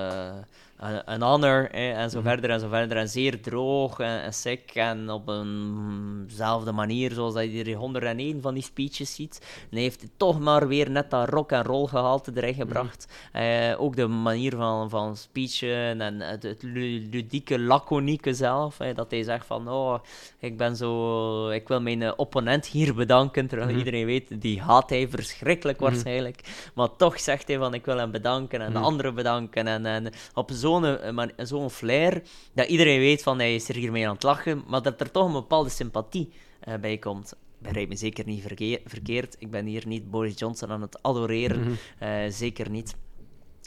een 0.79 1.23
eh, 1.71 1.99
en 2.03 2.11
zo 2.11 2.21
verder 2.21 2.51
en 2.51 2.61
zo 2.61 2.69
verder. 2.69 2.97
En 2.97 3.09
zeer 3.09 3.41
droog 3.41 3.99
en, 3.99 4.23
en 4.23 4.35
sec, 4.35 4.71
en 4.75 5.11
op 5.11 5.29
eenzelfde 5.29 6.73
manier 6.73 7.13
zoals 7.13 7.35
dat 7.35 7.53
je 7.53 7.65
er 7.65 7.75
101 7.77 8.43
van 8.43 8.55
die 8.55 8.63
speeches 8.63 9.15
ziet. 9.15 9.39
En 9.61 9.69
hij 9.71 9.81
heeft 9.81 10.05
toch 10.17 10.41
maar 10.41 10.69
weer 10.69 10.91
net 10.91 11.11
dat 11.11 11.29
rock 11.29 11.53
en 11.53 11.63
roll 11.63 11.87
gehalte 11.87 12.33
erin 12.35 12.55
gebracht. 12.55 13.13
Eh, 13.33 13.75
ook 13.79 13.97
de 13.97 14.07
manier 14.07 14.57
van, 14.57 14.91
van 14.91 15.17
speechen 15.17 16.01
en 16.01 16.21
het, 16.21 16.43
het 16.43 16.63
lu- 16.63 17.09
ludieke, 17.11 17.59
laconieke 17.61 18.35
zelf. 18.35 18.81
eh, 18.81 18.95
dat 18.95 19.11
hij 19.11 19.23
zegt 19.23 19.47
van, 19.47 19.69
oh, 19.69 19.99
ik 20.39 20.57
ben 20.57 20.77
zo... 20.77 21.49
Ik 21.49 21.69
wil 21.69 21.81
mijn 21.81 22.19
opponent 22.19 22.67
hier 22.67 22.95
bedanken, 22.95 23.47
terwijl 23.47 23.71
Mhm. 23.71 23.79
iedereen 23.79 24.07
weet, 24.07 24.41
die 24.41 24.61
haat 24.61 24.91
hij 24.91 25.09
verschrikkelijk 25.09 25.81
waarschijnlijk. 25.81 26.71
Maar 26.75 26.97
toch 26.97 27.21
zegt 27.21 27.49
hij 27.49 27.59
van, 27.59 27.75
ik 27.75 27.85
wil 27.85 27.97
hem 27.99 28.11
bedanken 28.11 28.61
en 28.61 28.73
de 28.73 28.79
Mhm. 28.79 28.85
anderen 28.87 29.15
bedanken. 29.15 29.67
En, 29.67 29.87
en 29.87 30.13
op 30.35 30.51
zo'n 30.65 30.85
eh, 30.85 31.27
zo'n 31.37 31.71
flair, 31.71 32.23
dat 32.55 32.69
iedereen 32.69 32.99
weet 32.99 33.23
van, 33.23 33.39
hij 33.39 33.55
is 33.55 33.69
er 33.69 33.75
hiermee 33.75 34.07
aan 34.07 34.15
het 34.15 34.23
lachen, 34.23 34.63
maar 34.67 34.83
dat 34.83 35.01
er 35.01 35.11
toch 35.11 35.27
een 35.27 35.33
bepaalde 35.33 35.71
sympathie 35.71 36.33
eh, 36.61 36.75
bij 36.81 36.99
komt. 36.99 37.35
Begrijp 37.59 37.89
me 37.89 37.97
zeker 37.97 38.27
niet 38.27 38.43
verkeer- 38.43 38.81
verkeerd. 38.85 39.37
Ik 39.39 39.51
ben 39.51 39.67
hier 39.67 39.87
niet 39.87 40.11
Boris 40.11 40.39
Johnson 40.39 40.71
aan 40.71 40.83
het 40.83 41.03
adoreren. 41.03 41.61
Mhm. 41.61 41.73
Eh, 41.99 42.11
zeker 42.29 42.71
niet. 42.71 42.97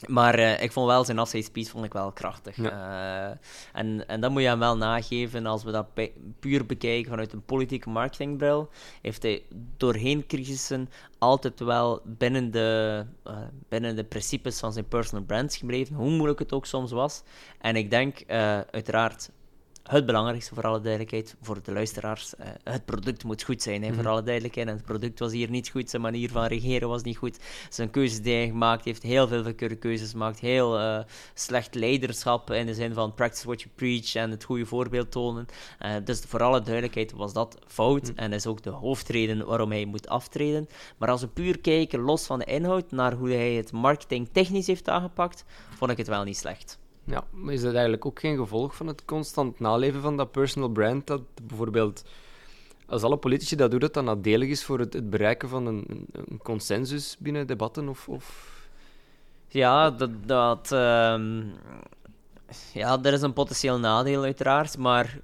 Maar 0.06 0.36
eh, 0.36 0.62
ik 0.64 0.72
vond 0.72 0.88
wel 0.88 1.04
zijn 1.06 1.20
afscheidsspeech 1.20 1.70
vond 1.70 1.86
ik 1.86 1.94
wel 1.94 2.12
krachtig. 2.12 2.58
Eh, 2.58 3.30
en, 3.74 4.08
en 4.08 4.22
dat 4.22 4.32
moet 4.32 4.42
je 4.42 4.48
hem 4.48 4.60
wel 4.60 4.78
nageven 4.78 5.46
als 5.46 5.64
we 5.64 5.72
dat 5.72 5.94
pu- 5.94 6.14
puur 6.40 6.66
bekijken 6.66 7.10
vanuit 7.10 7.34
een 7.34 7.46
politieke 7.46 7.90
marketingbril. 7.90 8.70
Heeft 9.02 9.24
hij 9.24 9.44
doorheen 9.78 10.26
crisissen 10.28 10.90
altijd 11.18 11.60
wel 11.60 12.02
binnen 12.06 12.52
de, 12.52 13.06
eh, 13.24 13.38
binnen 13.70 13.96
de 13.96 14.04
principes 14.04 14.60
van 14.60 14.74
zijn 14.74 14.88
personal 14.88 15.26
brands 15.26 15.58
gebleven, 15.58 15.96
hoe 15.96 16.10
moeilijk 16.10 16.40
het 16.40 16.54
ook 16.54 16.66
soms 16.66 16.92
was. 16.92 17.24
En 17.62 17.76
ik 17.76 17.90
denk 17.90 18.24
uiteraard 18.72 19.30
het 19.88 20.06
belangrijkste 20.06 20.54
voor 20.54 20.64
alle 20.64 20.82
duidelijkheid, 20.82 21.36
voor 21.42 21.64
de 21.64 21.72
luisteraars, 21.72 22.36
eh, 22.36 22.48
het 22.64 22.86
product 22.86 23.24
moet 23.24 23.44
goed 23.44 23.62
zijn, 23.62 23.84
hè, 23.84 23.94
voor 23.94 24.08
alle 24.08 24.24
duidelijkheid. 24.24 24.68
En 24.68 24.74
het 24.74 24.86
product 24.86 25.20
was 25.20 25.32
hier 25.32 25.50
niet 25.50 25.70
goed, 25.70 25.90
zijn 25.90 26.02
manier 26.02 26.30
van 26.30 26.46
regeren 26.46 26.90
was 26.90 27.02
niet 27.04 27.18
goed. 27.18 27.40
Zijn 27.70 27.90
keuzes 27.90 28.22
die 28.22 28.34
hij 28.34 28.48
gemaakt 28.48 28.86
heeft, 28.86 29.04
heel 29.04 29.28
veel 29.28 29.44
verkeerde 29.44 29.76
keuzes 29.76 30.12
gemaakt, 30.12 30.40
heel 30.40 30.80
eh, 30.80 31.00
slecht 31.34 31.76
leiderschap 31.76 32.52
in 32.52 32.66
de 32.66 32.74
zin 32.74 32.94
van 32.94 33.14
practice 33.14 33.46
what 33.46 33.62
you 33.62 33.74
preach 33.76 34.16
en 34.16 34.32
het 34.32 34.44
goede 34.44 34.66
voorbeeld 34.66 35.12
tonen. 35.12 35.46
Eh, 35.80 35.96
dus 36.04 36.20
voor 36.28 36.44
alle 36.44 36.62
duidelijkheid 36.62 37.12
was 37.12 37.34
dat 37.34 37.58
fout 37.68 38.12
en 38.16 38.34
is 38.34 38.48
ook 38.48 38.64
de 38.64 38.70
hoofdreden 38.70 39.46
waarom 39.46 39.72
hij 39.72 39.86
moet 39.86 40.08
aftreden. 40.08 40.68
Maar 40.98 41.10
als 41.10 41.22
we 41.22 41.28
puur 41.28 41.60
kijken, 41.60 42.00
los 42.00 42.26
van 42.26 42.40
de 42.40 42.46
inhoud, 42.46 42.92
naar 42.92 43.14
hoe 43.14 43.30
hij 43.30 43.54
het 43.54 43.72
marketing 43.72 44.30
technisch 44.32 44.68
heeft 44.68 44.90
aangepakt, 44.90 45.46
vond 45.76 45.92
ik 45.92 45.98
het 45.98 46.08
wel 46.08 46.24
niet 46.24 46.38
slecht. 46.38 46.80
Ja, 47.10 47.24
maar 47.32 47.54
is 47.54 47.62
dat 47.62 47.74
eigenlijk 47.74 48.06
ook 48.06 48.20
geen 48.20 48.38
gevolg 48.38 48.76
van 48.76 48.88
het 48.88 49.06
constant 49.06 49.60
naleven 49.60 50.02
van 50.02 50.18
dat 50.18 50.32
personal 50.32 50.70
brand? 50.70 51.08
Dat 51.08 51.22
bijvoorbeeld, 51.44 52.04
als 52.88 53.02
alle 53.04 53.18
politici 53.18 53.56
dat 53.56 53.72
doen, 53.72 53.80
dat 53.80 53.94
dat 53.94 54.04
nadelig 54.04 54.50
is 54.50 54.64
voor 54.64 54.80
het, 54.80 54.94
het 54.94 55.10
bereiken 55.10 55.50
van 55.50 55.66
een, 55.66 56.08
een- 56.12 56.40
consensus 56.44 57.16
binnen 57.20 57.48
debatten? 57.48 57.90
Of, 57.90 58.10
of... 58.10 58.56
Ja, 59.48 59.92
dat. 59.92 60.10
dat 60.26 60.72
ehm, 60.72 61.44
ja, 62.74 63.00
er 63.04 63.14
is 63.14 63.22
een 63.22 63.34
potentieel 63.34 63.80
nadeel, 63.80 64.24
uiteraard. 64.24 64.78
Maar 64.78 65.20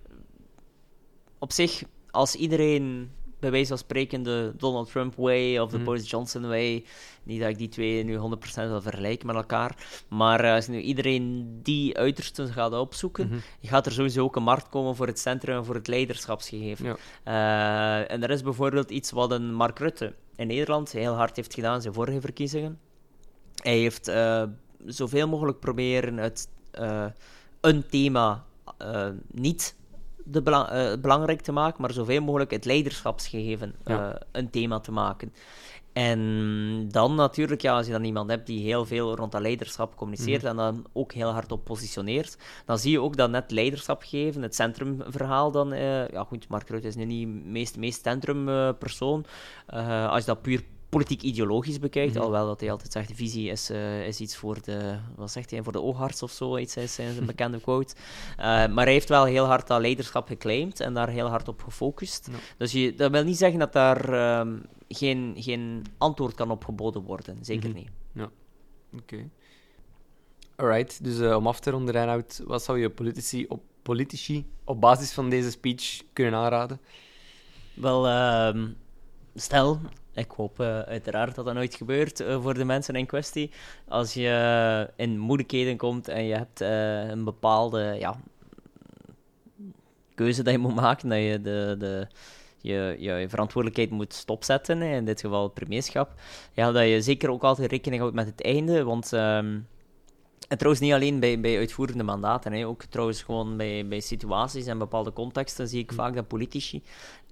op 1.39 1.51
zich, 1.51 1.83
als 2.11 2.35
iedereen 2.35 3.11
bij 3.43 3.51
wijze 3.51 3.67
van 3.67 3.77
spreken 3.77 4.23
de 4.23 4.53
Donald 4.57 4.91
Trump 4.91 5.15
way 5.15 5.57
of 5.57 5.69
de 5.69 5.75
Mhm. 5.75 5.85
Boris 5.85 6.09
Johnson 6.09 6.47
way, 6.47 6.85
niet 7.23 7.39
dat 7.39 7.50
ik 7.50 7.57
die 7.57 7.67
twee 7.69 8.03
nu 8.03 8.15
100% 8.17 8.69
wil 8.69 8.81
vergelijken 8.81 9.27
met 9.27 9.35
elkaar, 9.35 10.03
maar 10.07 10.39
eh, 10.43 10.53
als 10.53 10.67
nu 10.67 10.79
iedereen 10.79 11.59
die 11.63 11.97
uitersten 11.97 12.47
gaat 12.47 12.73
opzoeken, 12.73 13.27
Mhm. 13.27 13.38
gaat 13.62 13.85
er 13.85 13.91
sowieso 13.91 14.23
ook 14.23 14.35
een 14.35 14.43
markt 14.43 14.69
komen 14.69 14.95
voor 14.95 15.07
het 15.07 15.19
centrum 15.19 15.57
en 15.57 15.65
voor 15.65 15.75
het 15.75 15.88
leiderschapsgegeven. 15.88 16.85
Ja. 16.85 16.95
Eh, 18.03 18.12
en 18.12 18.23
er 18.23 18.29
is 18.29 18.41
bijvoorbeeld 18.41 18.89
iets 18.91 19.12
wat 19.12 19.31
een 19.31 19.53
Mark 19.53 19.79
Rutte 19.79 20.13
in 20.35 20.47
Nederland 20.47 20.91
heel 20.91 21.13
hard 21.13 21.35
heeft 21.35 21.53
gedaan 21.53 21.75
in 21.75 21.81
zijn 21.81 21.93
vorige 21.93 22.21
verkiezingen. 22.21 22.79
Hij 23.55 23.77
heeft 23.77 24.07
eh, 24.07 24.43
zoveel 24.85 25.27
mogelijk 25.27 25.59
proberen 25.59 26.17
het, 26.17 26.47
een 27.62 27.88
thema 27.89 28.43
eh, 28.77 29.07
niet 29.31 29.75
de 30.24 30.42
bela- 30.42 30.70
eh, 30.72 31.00
belangrijk 31.00 31.42
te 31.42 31.51
maken, 31.51 31.82
maar 31.82 31.92
zoveel 31.92 32.22
mogelijk 32.22 32.51
het 32.51 32.65
leiderschapsgegeven 32.65 33.75
Ja. 33.86 34.13
eh, 34.13 34.20
een 34.32 34.50
thema 34.50 34.80
te 34.80 34.92
maken. 34.92 35.34
En 35.94 36.88
dan 36.92 37.15
natuurlijk, 37.15 37.62
ja, 37.62 37.75
als 37.75 37.86
je 37.86 37.92
dan 37.92 38.03
iemand 38.03 38.30
hebt 38.30 38.48
die 38.48 38.60
heel 38.63 38.86
veel 38.86 39.15
rond 39.15 39.32
dat 39.32 39.42
leiderschap 39.42 39.96
communiceert 39.96 40.44
en 40.44 40.56
dan 40.56 40.86
ook 40.94 41.13
heel 41.13 41.30
hard 41.30 41.51
op 41.51 41.63
positioneert, 41.63 42.38
dan 42.65 42.77
zie 42.80 42.92
je 42.92 43.01
ook 43.01 43.18
dat 43.18 43.30
net 43.30 43.51
leiderschap 43.51 44.01
geven, 44.03 44.42
het 44.42 44.56
centrumverhaal 44.56 45.51
dan... 45.51 45.74
eh, 45.74 46.08
ja 46.08 46.24
goed, 46.24 46.48
Mark 46.48 46.70
Rutte 46.70 46.88
is 46.88 46.96
nu 46.96 47.06
niet 47.06 47.27
de 47.27 47.50
meest, 47.50 47.77
meest 47.77 48.03
centrumpersoon. 48.03 49.25
Als 50.10 50.20
je 50.20 50.25
dat 50.25 50.42
puur 50.42 50.63
politiek-ideologisch 50.93 51.79
bekijkt, 51.79 52.09
Mhm. 52.13 52.17
alhoewel 52.19 52.45
dat 52.47 52.59
hij 52.59 52.71
altijd 52.71 52.91
zegt, 52.91 53.07
de 53.07 53.15
visie 53.15 53.50
is, 53.50 53.69
eh, 53.69 54.07
is 54.07 54.19
iets 54.19 54.35
voor 54.35 54.62
de... 54.62 54.97
Wat 55.15 55.31
zegt 55.31 55.51
hij? 55.51 55.63
Voor 55.63 55.71
de 55.71 55.81
oogarts 55.81 56.23
of 56.23 56.31
zo, 56.31 56.57
iets 56.57 56.75
is 56.77 56.93
zijn 56.93 57.25
bekende 57.25 57.59
quote. 57.62 57.95
Eh, 58.38 58.45
maar 58.45 58.83
hij 58.83 58.93
heeft 58.93 59.09
wel 59.09 59.25
heel 59.25 59.45
hard 59.45 59.67
dat 59.67 59.81
leiderschap 59.81 60.27
geclaimd 60.27 60.79
en 60.79 60.93
daar 60.93 61.09
heel 61.09 61.27
hard 61.27 61.47
op 61.47 61.62
gefocust. 61.62 62.27
Ja. 62.31 62.38
Dus 62.57 62.71
je, 62.71 62.93
dat 62.95 63.12
wil 63.12 63.23
niet 63.23 63.38
zeggen 63.38 63.59
dat 63.59 63.73
daar 63.73 64.13
ehm, 64.13 64.57
geen, 64.88 65.33
geen 65.38 65.85
antwoord 65.97 66.33
kan 66.35 66.51
op 66.51 66.63
geboden 66.65 67.01
worden. 67.01 67.38
Zeker 67.41 67.69
Mhm. 67.69 67.77
niet. 67.77 67.89
Oké. 68.97 69.29
Alright, 70.55 71.03
dus 71.03 71.19
eh, 71.19 71.35
om 71.35 71.47
af 71.47 71.59
te 71.59 71.69
ronden, 71.69 71.93
Reinoud, 71.93 72.41
wat 72.45 72.63
zou 72.63 72.79
je 72.79 72.89
politici 72.89 73.45
op, 73.50 73.62
politici 73.81 74.45
op 74.63 74.81
basis 74.81 75.12
van 75.12 75.29
deze 75.29 75.51
speech 75.51 76.01
kunnen 76.13 76.39
aanraden? 76.39 76.79
Wel, 77.73 78.07
ehm, 78.07 78.67
stel, 79.35 79.79
ik 80.13 80.31
hoop 80.31 80.59
eh, 80.59 80.79
uiteraard 80.79 81.35
dat 81.35 81.45
dat 81.45 81.53
nooit 81.53 81.75
gebeurt 81.75 82.19
eh, 82.19 82.41
voor 82.41 82.53
de 82.53 82.65
mensen 82.65 82.95
in 82.95 83.05
kwestie. 83.05 83.51
Als 83.87 84.13
je 84.13 84.89
in 84.95 85.19
moeilijkheden 85.19 85.77
komt 85.77 86.07
en 86.07 86.23
je 86.23 86.35
hebt 86.35 86.61
eh, 86.61 87.07
een 87.07 87.23
bepaalde 87.23 87.95
ja, 87.99 88.15
keuze 90.15 90.43
dat 90.43 90.53
je 90.53 90.59
moet 90.59 90.75
maken, 90.75 91.09
dat 91.09 91.17
je 91.17 91.41
de, 91.41 91.75
de, 91.79 92.07
je, 92.61 92.95
je, 92.99 93.25
verantwoordelijkheid 93.29 93.91
moet 93.91 94.13
stopzetten, 94.13 94.81
in 94.81 95.05
dit 95.05 95.21
geval 95.21 95.43
het 95.43 95.53
premierschap, 95.53 96.13
ja, 96.53 96.71
dat 96.71 96.87
je 96.87 97.01
zeker 97.01 97.29
ook 97.29 97.43
altijd 97.43 97.71
rekening 97.71 98.01
houdt 98.01 98.15
met 98.15 98.25
het 98.25 98.41
einde, 98.41 98.83
want... 98.83 99.13
ehm, 99.13 99.59
en 100.47 100.59
trouwens, 100.59 100.85
niet 100.85 100.93
alleen 100.93 101.19
bij, 101.19 101.39
bij 101.39 101.57
uitvoerende 101.57 102.03
mandaten, 102.03 102.53
hè. 102.53 102.67
ook 102.67 102.83
trouwens 102.83 103.23
gewoon 103.23 103.57
bij, 103.57 103.87
bij 103.87 103.99
situaties 103.99 104.65
en 104.65 104.77
bepaalde 104.77 105.13
contexten 105.13 105.67
zie 105.67 105.79
ik 105.79 105.91
vaak 105.93 106.15
dat 106.15 106.27
politici 106.27 106.83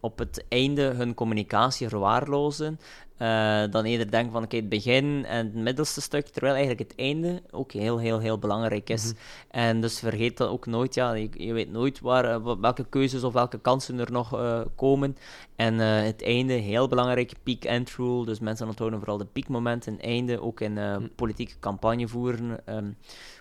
op 0.01 0.19
het 0.19 0.45
einde 0.49 0.81
hun 0.81 1.13
communicatie 1.13 1.87
verwaarlozen. 1.89 2.79
eh, 3.17 3.63
dan 3.71 3.85
eerder 3.85 4.11
denken 4.11 4.31
van 4.31 4.43
oké, 4.43 4.55
het 4.55 4.69
begin 4.69 5.25
en 5.25 5.45
het 5.45 5.55
middelste 5.55 6.01
stuk, 6.01 6.27
terwijl 6.27 6.53
eigenlijk 6.55 6.89
het 6.89 6.99
einde 6.99 7.41
ook 7.51 7.71
heel, 7.71 7.99
heel, 7.99 8.19
heel 8.19 8.39
belangrijk 8.39 8.89
is. 8.89 9.13
En 9.51 9.81
dus 9.81 9.99
vergeet 9.99 10.37
dat 10.37 10.49
ook 10.49 10.65
nooit, 10.65 10.93
ja, 10.93 11.13
je, 11.13 11.29
je 11.33 11.53
weet 11.53 11.71
nooit 11.71 11.99
waar, 11.99 12.25
eh, 12.25 12.55
welke 12.61 12.85
keuzes 12.89 13.23
of 13.23 13.33
welke 13.33 13.59
kansen 13.59 13.99
er 13.99 14.11
nog 14.11 14.33
eh, 14.33 14.61
komen. 14.75 15.17
En 15.55 15.77
het 15.79 16.23
einde, 16.23 16.53
heel 16.53 16.87
belangrijk, 16.87 17.33
peak-end 17.43 17.95
rule, 17.95 18.25
dus 18.25 18.39
mensen 18.39 18.67
onthouden 18.67 18.99
vooral 18.99 19.17
de 19.17 19.25
piekmomenten. 19.25 19.99
Einde, 19.99 20.41
ook 20.41 20.59
in 20.59 20.77
eh, 20.77 20.97
politieke 21.15 21.53
campagne 21.59 22.07
voeren, 22.07 22.65
ehm, 22.65 22.91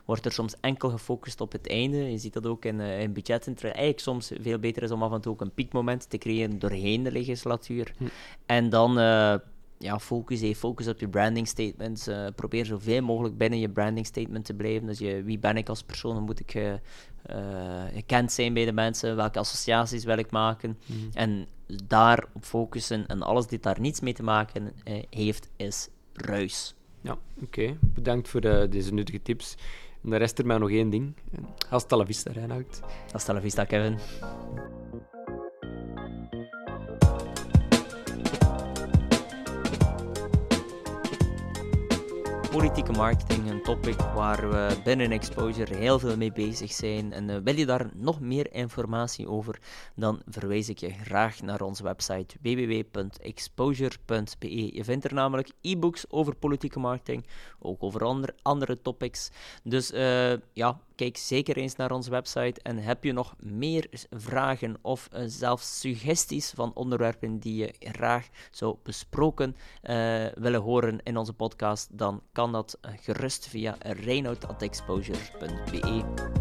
wordt 0.05 0.25
er 0.25 0.33
soms 0.33 0.55
enkel 0.61 0.91
gefocust 0.91 1.41
op 1.41 1.53
het 1.53 1.69
einde. 1.69 2.11
Je 2.11 2.19
ziet 2.19 2.33
dat 2.33 2.47
ook 2.47 2.65
in, 2.65 2.81
in 2.81 3.13
budgetten, 3.13 3.55
terwijl 3.55 3.75
eigenlijk 3.75 4.05
soms 4.05 4.33
veel 4.41 4.59
beter 4.59 4.83
is 4.83 4.91
om 4.91 5.03
af 5.03 5.13
en 5.13 5.21
toe 5.21 5.33
ook 5.33 5.41
een 5.41 5.55
piekmoment 5.55 6.11
te 6.11 6.19
creëren 6.19 6.50
doorheen 6.59 7.03
de 7.03 7.13
legislatuur. 7.13 7.93
Hm. 7.97 8.05
En 8.47 8.69
dan, 8.69 8.99
eh, 8.99 9.35
ja, 9.79 9.99
focus, 9.99 10.41
hey, 10.41 10.55
focus 10.55 10.89
op 10.89 11.01
je 11.01 11.09
branding 11.09 11.49
statements. 11.49 12.09
Uh, 12.09 12.27
probeer 12.35 12.67
zoveel 12.67 13.03
mogelijk 13.03 13.37
binnen 13.37 13.59
je 13.59 13.69
branding 13.69 14.07
statement 14.07 14.45
te 14.45 14.55
blijven. 14.55 14.87
Dus 14.87 14.99
je, 14.99 15.23
wie 15.23 15.39
ben 15.39 15.57
ik 15.57 15.69
als 15.69 15.83
persoon? 15.83 16.17
Hoe 16.17 16.25
moet 16.25 16.41
ik 16.41 16.55
uh, 16.55 16.73
gekend 17.93 18.33
zijn 18.33 18.55
bij 18.55 18.65
de 18.65 18.73
mensen? 18.73 19.17
Welke 19.17 19.39
associaties 19.39 20.05
wil 20.05 20.19
ik 20.19 20.31
maken? 20.31 20.79
Mhm. 20.87 20.99
En 21.13 21.47
daarop 21.87 22.45
focussen 22.45 23.07
en 23.07 23.23
alles 23.23 23.47
dit 23.47 23.63
daar 23.63 23.81
niets 23.81 24.01
mee 24.01 24.13
te 24.13 24.23
maken 24.23 24.73
heeft, 25.11 25.51
is 25.57 25.89
ruis. 26.13 26.75
Ja, 27.01 27.19
oké. 27.43 27.77
Bedankt 27.81 28.29
voor 28.29 28.41
deze 28.71 28.93
nuttige 28.93 29.23
tips. 29.23 29.57
En 30.03 30.11
de 30.11 30.17
rest 30.17 30.39
er 30.39 30.47
maar 30.47 30.59
nog 30.59 30.71
één 30.71 30.91
ding. 30.91 31.15
Hasta 31.69 31.97
la 31.97 32.07
vista, 32.07 32.33
Reinhard. 32.33 32.81
Hasta 33.13 33.33
la 33.33 33.41
vista, 33.41 33.65
Kevin. 33.65 33.99
Politieke 42.51 42.93
marketing, 42.93 43.51
een 43.51 43.63
topic 43.63 44.01
waar 44.15 44.51
we 44.51 44.81
binnen 44.85 45.11
Exposure 45.11 45.77
heel 45.77 45.99
veel 45.99 46.17
mee 46.17 46.33
bezig 46.33 46.73
zijn. 46.73 47.13
En 47.13 47.29
uh, 47.29 47.37
wil 47.45 47.57
je 47.57 47.67
daar 47.67 47.91
nog 47.95 48.21
meer 48.21 48.53
informatie 48.53 49.29
over, 49.29 49.59
dan 49.95 50.23
verwijs 50.27 50.69
ik 50.69 50.79
je 50.79 50.91
graag 50.91 51.43
naar 51.43 51.61
onze 51.61 51.83
website 51.83 52.37
www.exposure.be. 52.43 54.77
Je 54.77 54.85
vindt 54.85 55.05
er 55.05 55.15
namelijk 55.15 55.51
e-books 55.61 56.11
over 56.11 56.35
politieke 56.35 56.79
marketing, 56.79 57.27
ook 57.59 57.83
over 57.83 58.05
andere, 58.05 58.35
andere 58.43 58.83
topics. 58.83 59.31
Dus 59.63 59.93
uh, 59.93 60.33
ja, 60.53 60.81
kijk 61.01 61.17
zeker 61.17 61.57
eens 61.57 61.77
naar 61.77 61.91
onze 61.91 62.11
website. 62.11 62.61
En 62.63 62.79
heb 62.79 63.05
je 63.05 63.13
nog 63.13 63.35
meer 63.39 63.87
vragen 64.11 64.77
of 64.83 65.09
uh, 65.13 65.23
zelfs 65.27 65.81
suggesties 65.81 66.51
van 66.51 66.75
onderwerpen 66.75 67.39
die 67.39 67.57
je 67.57 67.75
graag 67.79 68.29
zou 68.51 68.77
besproken 68.83 69.57
uh, 69.83 70.27
willen 70.35 70.61
horen 70.61 71.01
in 71.03 71.17
onze 71.17 71.33
podcast, 71.33 71.99
dan 71.99 72.23
kan 72.33 72.53
dat 72.53 72.79
uh, 72.83 72.91
gerust 73.01 73.49
via 73.49 73.77
reinoud.exposure.be. 73.81 76.40